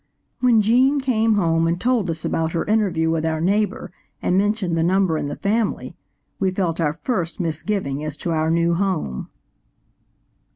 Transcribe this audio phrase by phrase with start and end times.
[0.39, 4.75] When Gene came home and told us about her interview with our neighbor and mentioned
[4.75, 5.95] the number in the family,
[6.39, 9.29] we felt our first misgiving as to our new home.